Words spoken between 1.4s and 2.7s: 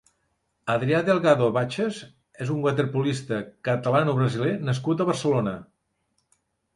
Baches és un